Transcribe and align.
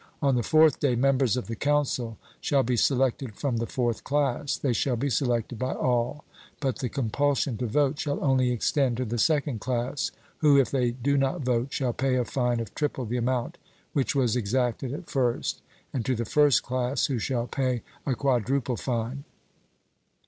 On 0.19 0.33
the 0.33 0.41
fourth 0.41 0.79
day, 0.79 0.95
members 0.95 1.37
of 1.37 1.45
the 1.45 1.55
council 1.55 2.17
shall 2.39 2.63
be 2.63 2.75
selected 2.75 3.35
from 3.35 3.57
the 3.57 3.67
fourth 3.67 4.03
class; 4.03 4.57
they 4.57 4.73
shall 4.73 4.95
be 4.95 5.11
selected 5.11 5.59
by 5.59 5.73
all, 5.75 6.23
but 6.59 6.79
the 6.79 6.89
compulsion 6.89 7.55
to 7.57 7.67
vote 7.67 7.99
shall 7.99 8.23
only 8.23 8.49
extend 8.51 8.97
to 8.97 9.05
the 9.05 9.19
second 9.19 9.59
class, 9.59 10.09
who, 10.37 10.57
if 10.59 10.71
they 10.71 10.89
do 10.89 11.17
not 11.19 11.41
vote, 11.41 11.71
shall 11.71 11.93
pay 11.93 12.15
a 12.15 12.25
fine 12.25 12.59
of 12.59 12.73
triple 12.73 13.05
the 13.05 13.17
amount 13.17 13.59
which 13.93 14.15
was 14.15 14.35
exacted 14.35 14.91
at 14.91 15.07
first, 15.07 15.61
and 15.93 16.03
to 16.03 16.15
the 16.15 16.25
first 16.25 16.63
class, 16.63 17.05
who 17.05 17.19
shall 17.19 17.45
pay 17.45 17.83
a 18.03 18.15
quadruple 18.15 18.77
fine. 18.77 19.23